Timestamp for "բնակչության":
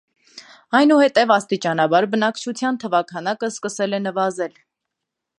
2.15-2.79